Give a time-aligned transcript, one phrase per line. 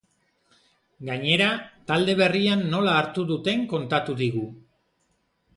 [1.09, 1.49] Gainera,
[1.93, 4.47] talde berrian nola hartu duten kontatu digu.